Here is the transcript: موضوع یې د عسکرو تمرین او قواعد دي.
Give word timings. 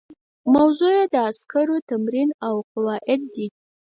موضوع 0.53 0.91
یې 0.97 1.03
د 1.13 1.15
عسکرو 1.29 1.77
تمرین 1.91 2.29
او 2.47 2.55
قواعد 2.71 3.21
دي. 3.35 3.47